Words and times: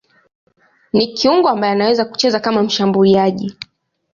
Ni 0.93 1.07
kiungo 1.13 1.49
ambaye 1.49 1.73
anaweza 1.73 2.05
kucheza 2.05 2.39
kama 2.39 2.63
mshambuliaji. 2.63 3.55